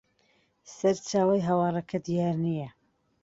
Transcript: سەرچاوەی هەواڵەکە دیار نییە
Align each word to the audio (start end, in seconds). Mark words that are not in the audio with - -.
سەرچاوەی 0.75 1.45
هەواڵەکە 1.47 1.97
دیار 2.05 2.35
نییە 2.45 2.69